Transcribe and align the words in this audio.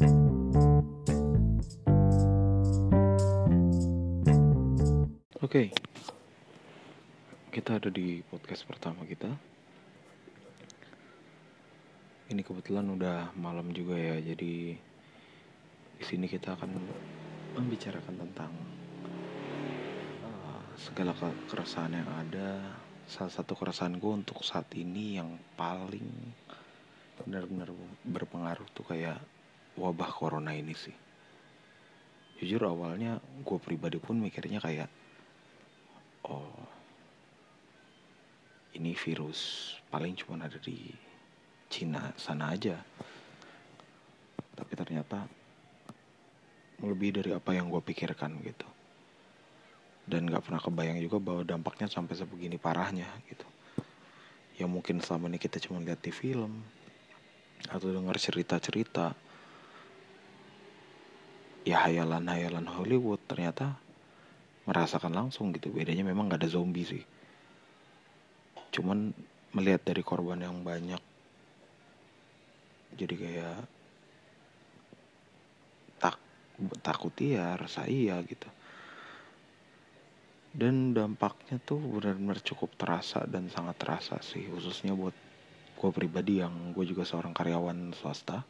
Oke, 0.00 0.08
kita 7.52 7.76
ada 7.76 7.92
di 7.92 8.24
podcast 8.24 8.64
pertama 8.64 9.04
kita. 9.04 9.28
Ini 12.32 12.40
kebetulan 12.40 12.88
udah 12.96 13.36
malam 13.36 13.76
juga 13.76 14.00
ya, 14.00 14.16
jadi 14.24 14.72
di 16.00 16.04
sini 16.08 16.32
kita 16.32 16.56
akan 16.56 16.80
membicarakan 17.60 18.24
tentang 18.24 18.56
uh, 20.24 20.64
segala 20.80 21.12
keresahan 21.44 21.92
yang 21.92 22.08
ada. 22.08 22.72
Salah 23.04 23.36
satu 23.36 23.52
keresahan 23.52 24.00
gue 24.00 24.12
untuk 24.16 24.40
saat 24.40 24.72
ini 24.72 25.20
yang 25.20 25.36
paling 25.60 26.08
benar-benar 27.20 27.68
berpengaruh 28.08 28.64
tuh 28.72 28.88
kayak 28.88 29.20
wabah 29.80 30.10
corona 30.12 30.52
ini 30.52 30.76
sih. 30.76 30.94
Jujur 32.40 32.60
awalnya 32.68 33.16
gue 33.20 33.58
pribadi 33.60 33.96
pun 33.96 34.20
mikirnya 34.20 34.60
kayak 34.60 34.88
oh 36.28 36.52
ini 38.76 38.92
virus 38.92 39.72
paling 39.88 40.12
cuma 40.16 40.44
ada 40.44 40.60
di 40.60 40.92
Cina 41.72 42.12
sana 42.20 42.52
aja. 42.52 42.76
Tapi 44.56 44.72
ternyata 44.76 45.24
lebih 46.80 47.20
dari 47.20 47.30
apa 47.32 47.52
yang 47.52 47.68
gue 47.68 47.80
pikirkan 47.80 48.40
gitu. 48.44 48.68
Dan 50.08 50.26
gak 50.26 50.48
pernah 50.48 50.58
kebayang 50.58 50.98
juga 50.98 51.22
bahwa 51.22 51.42
dampaknya 51.44 51.86
sampai 51.86 52.18
sebegini 52.18 52.56
parahnya 52.56 53.06
gitu. 53.28 53.46
Ya 54.58 54.66
mungkin 54.68 55.00
selama 55.00 55.30
ini 55.30 55.38
kita 55.38 55.60
cuma 55.62 55.80
lihat 55.80 56.02
di 56.04 56.12
film 56.12 56.64
atau 57.68 57.92
dengar 57.92 58.16
cerita-cerita 58.16 59.12
ya 61.64 61.84
hayalan-hayalan 61.84 62.64
Hollywood 62.64 63.20
ternyata 63.28 63.76
merasakan 64.64 65.12
langsung 65.12 65.52
gitu. 65.52 65.72
Bedanya 65.72 66.04
memang 66.06 66.30
gak 66.30 66.44
ada 66.44 66.50
zombie 66.50 66.86
sih. 66.86 67.04
Cuman 68.70 69.12
melihat 69.52 69.82
dari 69.82 70.02
korban 70.06 70.40
yang 70.40 70.62
banyak 70.62 71.02
jadi 72.94 73.14
kayak 73.14 73.58
tak 75.98 76.16
takut 76.82 77.14
iya 77.18 77.58
rasa 77.58 77.86
iya 77.90 78.18
gitu. 78.22 78.46
Dan 80.50 80.94
dampaknya 80.94 81.62
tuh 81.62 81.78
benar-benar 81.78 82.42
cukup 82.42 82.74
terasa 82.74 83.22
dan 83.26 83.46
sangat 83.46 83.78
terasa 83.78 84.18
sih 84.18 84.50
khususnya 84.50 84.94
buat 84.98 85.14
gue 85.78 85.90
pribadi 85.94 86.42
yang 86.42 86.74
gue 86.74 86.84
juga 86.84 87.06
seorang 87.06 87.32
karyawan 87.32 87.94
swasta 87.94 88.42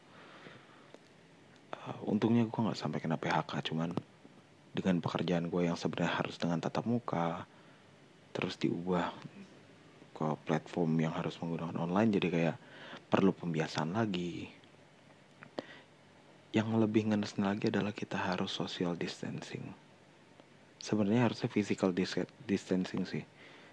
untungnya 2.07 2.47
gue 2.47 2.61
nggak 2.61 2.79
sampai 2.79 2.99
kena 3.03 3.19
PHK 3.19 3.73
cuman 3.73 3.95
dengan 4.71 5.03
pekerjaan 5.03 5.51
gue 5.51 5.67
yang 5.67 5.75
sebenarnya 5.75 6.23
harus 6.23 6.39
dengan 6.39 6.63
tatap 6.63 6.87
muka 6.87 7.45
terus 8.31 8.55
diubah 8.57 9.11
ke 10.15 10.27
platform 10.45 11.01
yang 11.01 11.17
harus 11.17 11.41
menggunakan 11.41 11.81
online 11.81 12.11
jadi 12.13 12.29
kayak 12.29 12.57
perlu 13.11 13.35
pembiasaan 13.35 13.99
lagi. 13.99 14.47
Yang 16.55 16.69
lebih 16.79 17.11
ngenes 17.11 17.35
lagi 17.43 17.73
adalah 17.73 17.91
kita 17.91 18.15
harus 18.15 18.55
social 18.55 18.95
distancing. 18.95 19.67
Sebenarnya 20.79 21.31
harusnya 21.31 21.51
physical 21.51 21.91
distancing 22.47 23.03
sih. 23.07 23.27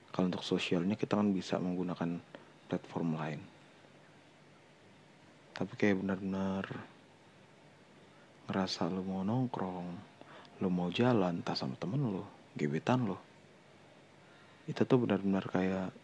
Kalau 0.10 0.34
untuk 0.34 0.42
sosialnya 0.42 0.98
kita 0.98 1.20
kan 1.20 1.30
bisa 1.36 1.62
menggunakan 1.62 2.18
platform 2.66 3.10
lain. 3.18 3.42
Tapi 5.58 5.74
kayak 5.78 6.02
benar-benar 6.02 6.64
ngerasa 8.48 8.88
lu 8.88 9.04
mau 9.04 9.28
nongkrong 9.28 9.88
lo 10.64 10.68
mau 10.72 10.88
jalan 10.90 11.44
entah 11.44 11.54
sama 11.54 11.76
temen 11.76 12.00
lo 12.00 12.24
gebetan 12.56 13.06
lo 13.06 13.20
itu 14.68 14.84
tuh 14.84 15.00
benar-benar 15.00 15.48
kayak 15.48 15.96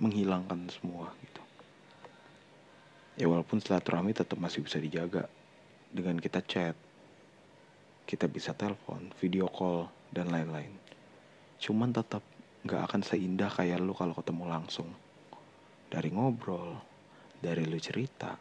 menghilangkan 0.00 0.72
semua 0.72 1.12
gitu. 1.20 1.42
Ya 3.20 3.28
walaupun 3.28 3.60
silaturahmi 3.60 4.16
tetap 4.16 4.40
masih 4.40 4.64
bisa 4.64 4.80
dijaga 4.80 5.28
dengan 5.92 6.16
kita 6.16 6.40
chat 6.40 6.72
kita 8.08 8.26
bisa 8.26 8.56
telepon 8.56 9.12
video 9.20 9.46
call 9.52 9.86
dan 10.10 10.32
lain-lain. 10.32 10.74
Cuman 11.60 11.92
tetap 11.92 12.24
nggak 12.64 12.82
akan 12.88 13.02
seindah 13.04 13.52
kayak 13.52 13.84
lo 13.84 13.92
kalau 13.92 14.16
ketemu 14.16 14.44
langsung. 14.48 14.88
Dari 15.92 16.08
ngobrol 16.08 16.80
dari 17.36 17.68
lo 17.68 17.76
cerita 17.76 18.32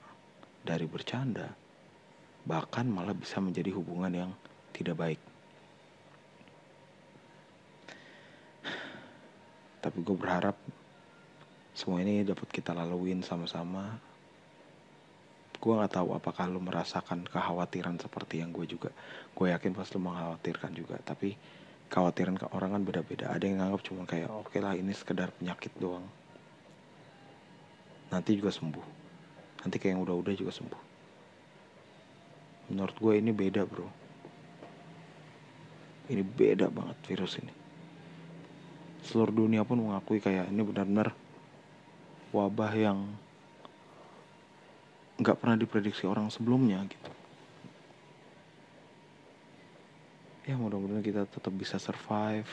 dari 0.63 0.88
bercanda 0.88 1.52
bahkan 2.46 2.90
malah 2.90 3.13
bisa 3.13 3.38
menjadi 3.38 3.69
hubungan 3.75 4.12
yang 4.12 4.31
tidak 4.74 4.97
baik. 4.97 5.22
Tapi 9.81 9.97
gue 10.06 10.13
berharap 10.13 10.57
semua 11.74 12.06
ini 12.06 12.22
dapat 12.22 12.46
kita 12.53 12.78
laluin 12.78 13.25
sama-sama. 13.25 13.97
Gue 15.62 15.74
gak 15.78 15.94
tahu 15.97 16.13
apakah 16.18 16.50
lo 16.50 16.62
merasakan 16.62 17.25
kekhawatiran 17.25 17.97
seperti 17.97 18.41
yang 18.41 18.53
gue 18.53 18.66
juga. 18.69 18.94
Gue 19.34 19.53
yakin 19.53 19.73
pas 19.73 19.90
lo 19.94 20.00
mengkhawatirkan 20.02 20.72
juga. 20.73 21.02
Tapi 21.02 21.34
kekhawatiran 21.90 22.38
ke 22.38 22.46
orang 22.53 22.78
kan 22.78 22.81
beda-beda. 22.85 23.34
Ada 23.34 23.44
yang 23.46 23.58
nganggap 23.62 23.81
cuma 23.85 24.06
kayak 24.06 24.29
oke 24.29 24.53
okay 24.53 24.62
lah 24.62 24.78
ini 24.78 24.94
sekedar 24.94 25.34
penyakit 25.34 25.73
doang. 25.78 26.06
Nanti 28.13 28.38
juga 28.38 28.53
sembuh. 28.53 28.85
Nanti 29.66 29.75
kayak 29.81 29.97
yang 29.97 30.02
udah-udah 30.06 30.34
juga 30.38 30.53
sembuh. 30.53 30.91
Menurut 32.72 32.96
gue 32.96 33.14
ini 33.20 33.36
beda 33.36 33.68
bro. 33.68 33.88
Ini 36.08 36.24
beda 36.24 36.72
banget 36.72 36.96
virus 37.04 37.36
ini. 37.44 37.52
Seluruh 39.04 39.44
dunia 39.44 39.68
pun 39.68 39.84
mengakui 39.84 40.24
kayak 40.24 40.48
ini 40.48 40.64
benar-benar 40.64 41.12
wabah 42.32 42.72
yang 42.72 43.12
nggak 45.20 45.36
pernah 45.36 45.59
diprediksi 45.59 46.08
orang 46.08 46.32
sebelumnya 46.32 46.80
gitu. 46.88 47.12
Ya 50.48 50.56
mudah-mudahan 50.56 51.03
kita 51.03 51.28
tetap 51.28 51.52
bisa 51.52 51.76
survive. 51.76 52.48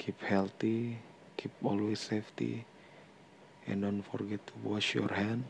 Keep 0.00 0.18
healthy 0.24 0.98
keep 1.42 1.50
always 1.64 1.98
safety 1.98 2.64
and 3.66 3.82
don't 3.82 4.02
forget 4.02 4.38
to 4.46 4.52
wash 4.62 4.94
your 4.94 5.10
hand 5.10 5.42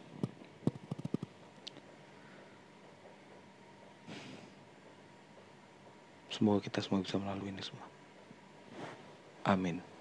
Semoga 6.32 6.64
kita 6.64 6.80
semua 6.80 7.04
bisa 7.04 7.20
melalui 7.20 7.52
ini 7.52 7.60
semua. 7.60 7.84
Amin. 9.44 9.91